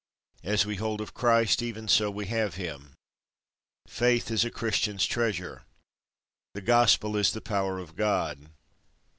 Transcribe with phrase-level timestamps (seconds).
[0.43, 2.93] As we hold of Christ, even so we have him.
[3.87, 5.61] Faith is a Christian's treasure.
[6.55, 8.49] The Gospel is the power of God.